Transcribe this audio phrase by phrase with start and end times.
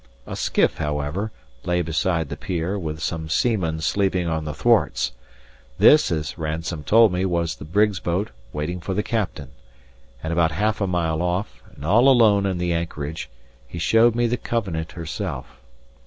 [0.25, 1.31] A skiff, however,
[1.63, 5.11] lay beside the pier, with some seamen sleeping on the thwarts;
[5.77, 9.49] this, as Ransome told me, was the brig's boat waiting for the captain;
[10.23, 13.29] and about half a mile off, and all alone in the anchorage,
[13.67, 15.61] he showed me the Covenant herself.